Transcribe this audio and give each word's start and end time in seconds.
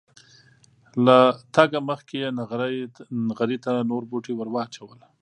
له 1.05 1.17
تګه 1.55 1.79
مخکې 1.89 2.15
یې 2.21 2.29
نغري 3.27 3.57
ته 3.65 3.71
نور 3.89 4.03
بوټي 4.09 4.33
ور 4.35 4.49
واچول. 4.51 4.99